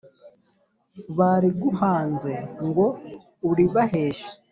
[1.17, 2.31] bariguhanze
[2.65, 2.85] ngo
[3.49, 4.29] uribaheshe